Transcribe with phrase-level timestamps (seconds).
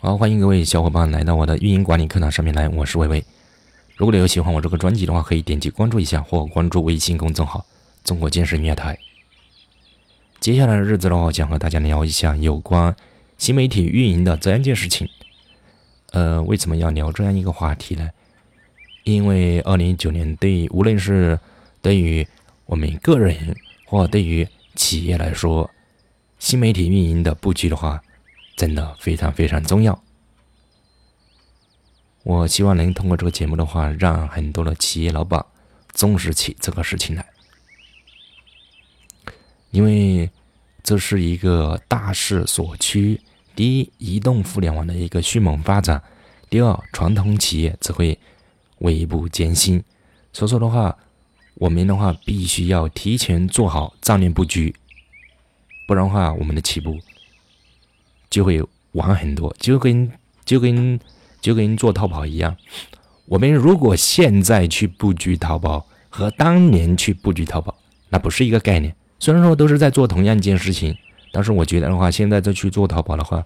[0.00, 3.24] 好，欢迎各位小伙伴来到我的运营管理课堂上面来，我是微微。
[3.96, 7.66] 如果你有喜欢我这个专辑的话，可以点击关注一下或关注微信公众号
[8.04, 8.96] “中国健身音乐台”。
[10.38, 12.94] 接下来的日子的话，想和大家聊一下有关
[13.38, 15.08] 新媒体运营的这样一件事情。
[16.12, 18.08] 呃，为什么要聊这样一个话题呢？
[19.02, 21.36] 因为二零一九年对无论是
[21.82, 22.24] 对于
[22.66, 25.68] 我们个人或对于企业来说，
[26.38, 28.00] 新媒体运营的布局的话。
[28.58, 30.02] 真的非常非常重要。
[32.24, 35.46] 我希望能通过这个节目的话，让很多的企业老板
[35.92, 37.24] 重视起这个事情来，
[39.70, 40.28] 因为
[40.82, 43.20] 这是一个大势所趋。
[43.54, 46.00] 第一，移动互联网的一个迅猛发展；
[46.50, 48.18] 第二，传统企业只会
[48.78, 49.82] 微步艰辛。
[50.32, 50.98] 所以说的话，
[51.54, 54.74] 我们的话必须要提前做好战略布局，
[55.86, 56.98] 不然的话，我们的起步。
[58.30, 60.10] 就会晚很多，就跟
[60.44, 60.98] 就跟
[61.40, 62.56] 就跟做淘宝一样。
[63.26, 67.74] 我们如果现在去布局淘宝，和当年去布局淘宝，
[68.08, 68.94] 那不是一个概念。
[69.18, 70.96] 虽然说都是在做同样一件事情，
[71.32, 73.44] 但是我觉得的话，现在再去做淘宝的话，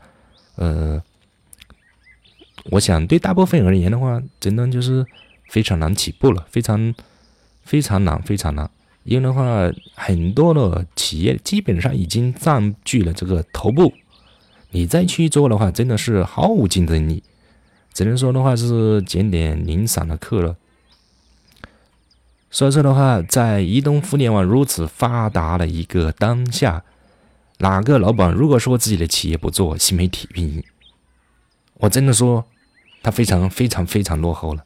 [0.56, 1.02] 呃，
[2.70, 5.04] 我想对大部分而言的话，真的就是
[5.48, 6.94] 非常难起步了，非常
[7.64, 8.70] 非常难，非常难。
[9.04, 13.92] 因为的话，很多的企业基本上已经占据了这个头部。
[14.74, 17.22] 你再去做的话，真的是毫无竞争力，
[17.92, 20.56] 只能说的话是捡点零散的客了。
[22.50, 26.84] 所以说的话，在移动互联网如此发达的一个当下，
[27.58, 30.64] 哪个老板如果说自己的企业不做新媒体运营，
[31.74, 32.46] 我真的说
[33.02, 34.64] 他非常非常非常落后了，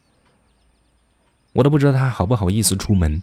[1.53, 3.23] 我都不知道他好不好意思出门。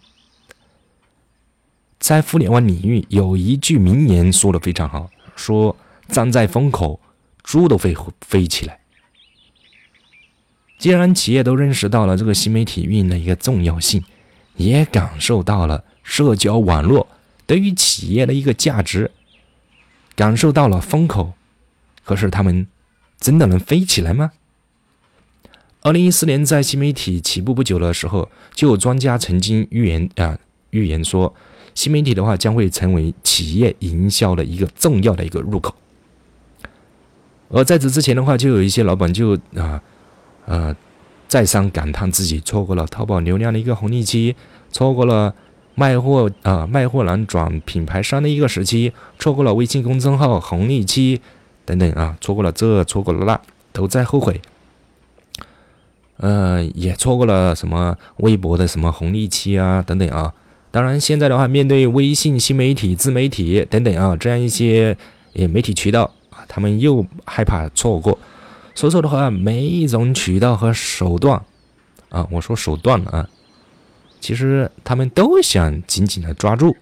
[1.97, 5.73] 在互联网领域有一句名言说的非常好，说。
[6.07, 6.99] 站在风口，
[7.43, 8.79] 猪都会飞起来。
[10.77, 14.03] 既然企业都认识到了这个新媒体运营的一个重要性，
[14.57, 17.07] 也感受到了社交网络
[17.45, 19.11] 对于企业的一个价值，
[20.15, 21.33] 感受到了风口，
[22.03, 22.67] 可是他们
[23.17, 24.31] 真的能飞起来吗？
[25.81, 30.37] 二零一四年在新媒体起步不久的时候，就有专家曾经预言啊，
[30.71, 31.33] 预言说，
[31.73, 35.73] 新媒体的话将会成为企业营销的一个重要的一个入口。
[37.53, 39.79] 而在此之前的话，就有一些老板就啊，
[40.45, 40.75] 呃，
[41.27, 44.35] 再三感叹自己错过了淘宝流量的一个红利期，
[44.71, 45.33] 错过了
[45.75, 51.21] 卖货啊卖货难转品牌商的一个时期，错过了微信公众号红利期
[51.63, 53.39] 等等啊，错过了这，错过了那，
[53.71, 54.41] 都在后悔。
[56.17, 60.33] 呃，也错过了什么微博的什么红利期啊等等啊。
[60.71, 64.97] 当然，现在的话，面对微信新媒体、自媒体等等啊，这样一些
[65.33, 66.11] 也媒体渠道。
[66.55, 68.15] 他们又害怕错过，
[68.75, 71.43] 所以说的话，每一种渠道和手段，
[72.09, 73.27] 啊，我说手段啊，
[74.21, 76.77] 其实他们都想紧紧的抓住，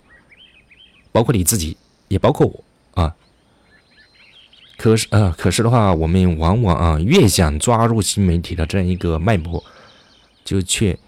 [1.14, 1.78] 包括你自己，
[2.10, 3.16] 也包括我啊。
[4.78, 9.64] 可是啊，可是的话，我们往往啊，越想抓住新媒体的这样一个脉搏，
[10.44, 11.00] 就却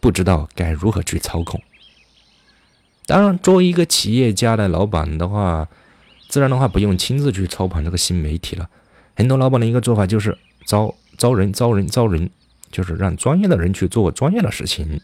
[0.00, 1.58] 不知道该如何去操控。
[3.06, 5.66] 当然，作为一个企业家的老板的话。
[6.32, 8.70] 自然的话，不用亲自去操盘这个新媒体了。
[9.14, 12.30] 很多老板的一个做法就是招招人、招人、招人，
[12.70, 14.98] 就是让专业的人去做专业的事情。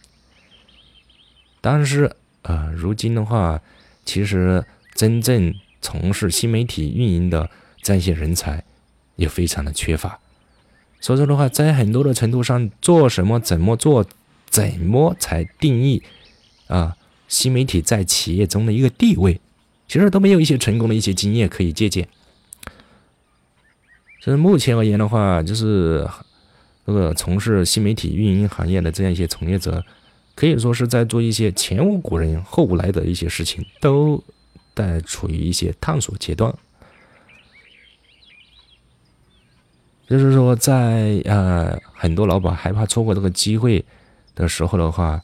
[1.61, 3.61] 但是，呃，如今的话，
[4.07, 7.51] 其实真正从事新媒体运营的
[7.83, 8.65] 这样一些人才
[9.17, 10.19] 也非常的缺乏。
[10.99, 14.07] 所以说的话，在很多的程度上，做什么、怎么做、
[14.49, 16.03] 怎么才定义
[16.69, 16.97] 啊
[17.29, 19.39] 新媒体在企业中的一个地位？
[19.89, 22.07] 其实都没有一些成功的一些经验可以借鉴。
[24.21, 26.07] 所以目前而言的话，就是
[26.87, 29.83] 这个从事新媒体运营行业的这样一些从业者，
[30.35, 34.23] 可以说是在做一些前无古人后无来的一些事情，都
[34.75, 36.55] 在处于一些探索阶段。
[40.07, 43.85] 就是说，在呃很多老板害怕错过这个机会
[44.35, 45.23] 的时候的话，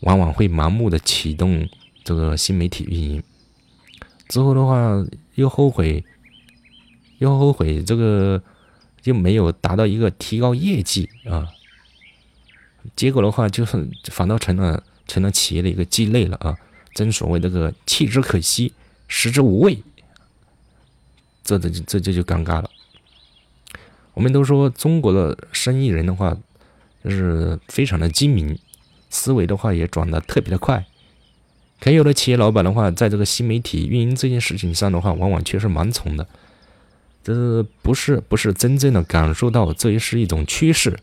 [0.00, 1.68] 往往会盲目的启动
[2.04, 3.22] 这个新媒体运营。
[4.30, 5.04] 之后的话，
[5.34, 6.04] 又后悔，
[7.18, 8.40] 又后悔，这个
[9.02, 11.48] 又没有达到一个提高业绩啊。
[12.94, 16.56] 结果的话，就是反倒成了成了企业的一个鸡肋了啊。
[16.94, 18.72] 正所谓这个弃之可惜，
[19.08, 19.82] 食之无味，
[21.42, 22.70] 这这这这就尴尬了。
[24.14, 26.36] 我们都说中国的生意人的话，
[27.02, 28.56] 就是非常的精明，
[29.08, 30.86] 思维的话也转的特别的快。
[31.80, 36.26] 可有的企业老板的话，在这个新媒体运营这件事情上的话，往往却是盲从的。
[37.24, 40.98] 这是不是不是真正的感受到这也是一种趋势，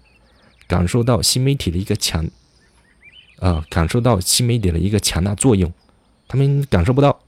[0.68, 2.28] 感受到新媒体的一个强，
[3.40, 5.72] 呃，感受到新媒体的一个强大作用，
[6.28, 7.20] 他们感受不到，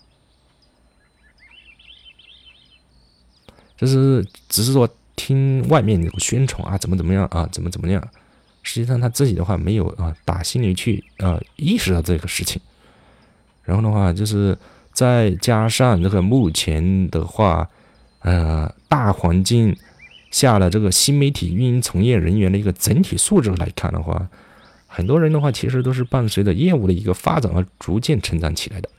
[3.77, 8.07] 就是只是说听外面有宣传啊，怎么怎么样啊，怎么怎么样。
[8.63, 12.61] 实际上他自己的话没有啊，打心里去呃意识到这个事情，
[13.69, 14.57] 然后的话就是
[14.91, 17.69] 再加上这个目前的话，
[18.21, 19.77] 呃大环境
[20.31, 24.27] 下的这个新媒体运营从业人员的一个整体素质来看的话，
[24.87, 28.89] 很多人的话其实都是伴随着业务的一个发展而逐渐成长起来的，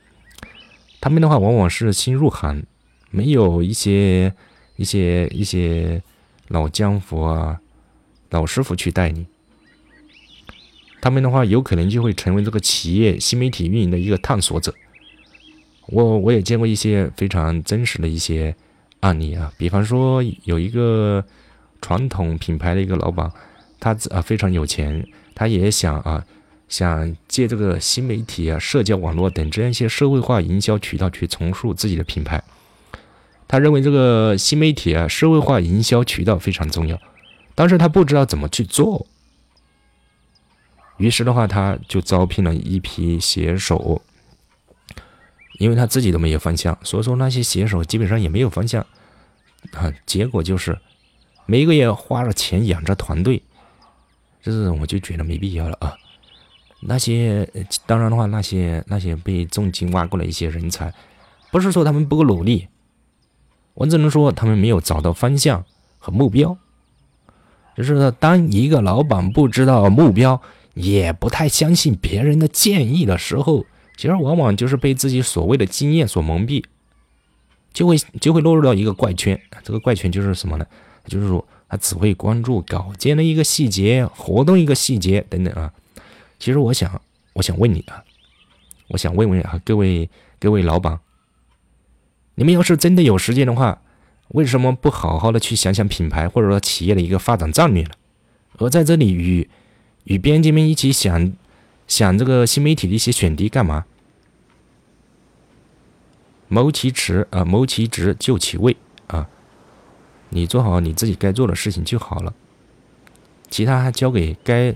[1.01, 2.63] 他们的话往往是新入行，
[3.09, 4.33] 没有一些
[4.77, 6.01] 一些一些
[6.47, 7.59] 老江湖啊
[8.29, 9.25] 老师傅去带你。
[11.01, 14.73] 他们的话有可能就会成为这个企业新媒体运营的一个探索者。
[15.87, 18.55] 我我也见过一些非常真实的一些
[19.01, 21.25] 案例啊，比方说有一个
[21.81, 23.29] 传统品牌的一个老板，
[23.79, 26.23] 他啊非常有钱，他也想啊
[26.69, 32.41] 想借这个新媒体啊、社交网络等这样一些社会化营销渠道去重塑自己的品牌。
[33.47, 36.97] 他认为这个新媒体啊、社会化营销渠道非常重要，
[37.55, 39.07] 但是他不知道怎么去做。
[41.01, 43.99] 于是的话，他就招聘了一批写手，
[45.57, 48.85] 因为他自己都没有方向，所以说那些写手基本上也没有方向，
[49.73, 50.77] 啊，结果就是
[51.47, 53.41] 每个月花了钱养着团队，
[54.43, 55.95] 就是我就觉得没必要了啊。
[56.81, 57.49] 那些
[57.87, 60.93] 当然的话，那些那些被重金挖过来一些人才，
[61.51, 62.67] 不是说他们不够努力，
[63.73, 65.65] 我只能说他们没有找到方向
[65.97, 66.55] 和目标。
[67.75, 70.39] 就是当一个老板不知道目标。
[70.73, 73.65] 也不太相信别人的建议的时候，
[73.97, 76.63] 其实往往就是被自己所谓的经验所蒙蔽，
[77.73, 79.39] 就会就会落入到一个怪圈。
[79.63, 80.65] 这个怪圈就是什么呢？
[81.05, 85.73] 就是说他只会关注稿件的一个细节、活动一个细节等等啊。
[86.39, 87.01] 其实我想，
[87.33, 88.03] 我想问你啊，
[88.87, 90.09] 我想问问啊，各位
[90.39, 90.99] 各位老板，
[92.35, 93.81] 你们要是真的有时间的话，
[94.29, 97.91] 为什么不好好的去想想品牌或者说企业的一个发展战略呢？
[98.57, 99.49] 而在这里与
[100.05, 101.33] 与编辑们一起想
[101.87, 103.85] 想这个新媒体的一些选题干嘛？
[106.47, 108.75] 谋其职啊，谋其职就其位
[109.07, 109.29] 啊！
[110.29, 112.33] 你做好你自己该做的事情就好了，
[113.49, 114.75] 其他交给该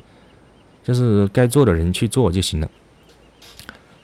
[0.84, 2.70] 就是该做的人去做就行了。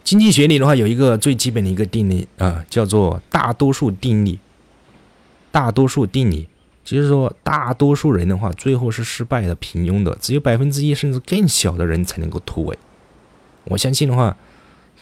[0.04, 4.40] 经济学里的话有一个最基本的一个定理啊，叫做大多数定理。
[5.52, 6.48] 大多数定理。
[6.96, 12.78] 就是说，大多数人的话，最后是失败的、平庸的，只有百分之一甚至更小的人才能够突围。
[13.64, 14.36] 我相信的话，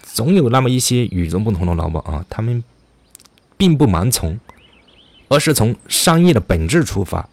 [0.03, 2.63] 总有那么一些与众不同的老板啊，他们
[3.57, 4.39] 并不盲从，
[5.29, 7.27] 而是从商业的本质出发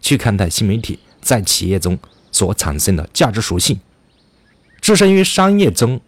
[0.00, 1.98] 去看待新媒体在企业中
[2.30, 3.80] 所产生的价值属性。
[4.80, 6.00] 置身于商业中，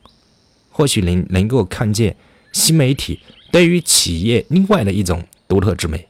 [0.69, 2.17] 或许能能够看见
[2.53, 3.21] 新媒体
[3.51, 6.07] 对于企业另外的一种独特之美。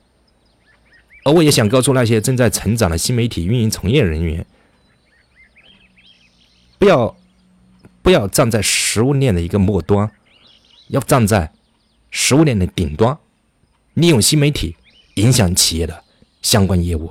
[1.24, 4.44] 而我也想告诉那些正在成长的新媒体运营从业人员，
[6.78, 7.16] 不要
[8.02, 10.10] 不要站在食物链的一个末端，
[10.88, 11.50] 要站在
[12.10, 13.16] 食物链的顶端，
[13.94, 14.76] 利用新媒体
[15.14, 16.04] 影响企业的
[16.42, 17.10] 相关业务。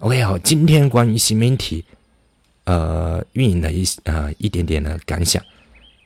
[0.00, 1.84] OK，好，今天关于新媒体
[2.64, 5.40] 呃运营的一呃一点点的感想，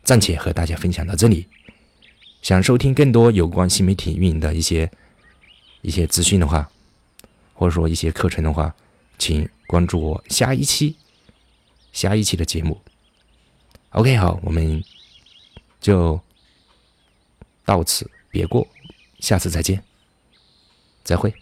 [0.05, 1.47] 暂且和大家分享到这里。
[2.43, 4.91] 想收听更多有关新媒体运营的一些。
[5.83, 6.71] 一些资讯的话，
[7.55, 8.75] 或者说一些课程的话，
[9.19, 10.97] 请关注我下一期
[11.93, 12.81] 下一期的节目。
[13.91, 14.83] OK，好，我们
[15.81, 16.21] 就
[17.65, 18.67] 到此别过，
[19.19, 19.83] 下次再见，
[21.03, 21.35] 再会。